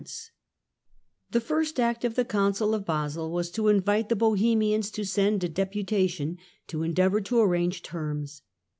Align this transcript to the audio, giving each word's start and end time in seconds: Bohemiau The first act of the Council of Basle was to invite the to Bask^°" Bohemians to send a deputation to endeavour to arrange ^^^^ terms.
Bohemiau 0.01 0.31
The 1.29 1.41
first 1.41 1.79
act 1.79 2.03
of 2.03 2.15
the 2.15 2.25
Council 2.25 2.73
of 2.73 2.87
Basle 2.87 3.29
was 3.29 3.51
to 3.51 3.67
invite 3.67 4.05
the 4.09 4.15
to 4.15 4.19
Bask^°" 4.19 4.29
Bohemians 4.31 4.89
to 4.89 5.05
send 5.05 5.43
a 5.43 5.47
deputation 5.47 6.39
to 6.65 6.81
endeavour 6.81 7.21
to 7.21 7.39
arrange 7.39 7.81
^^^^ 7.83 7.83
terms. 7.83 8.41